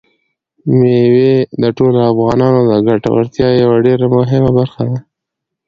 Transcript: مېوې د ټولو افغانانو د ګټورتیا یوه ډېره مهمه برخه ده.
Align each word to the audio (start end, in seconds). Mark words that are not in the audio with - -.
مېوې 0.77 1.33
د 1.61 1.63
ټولو 1.77 1.99
افغانانو 2.11 2.59
د 2.69 2.73
ګټورتیا 2.87 3.49
یوه 3.63 3.77
ډېره 3.85 4.05
مهمه 4.17 4.51
برخه 4.59 4.81
ده. 4.89 4.99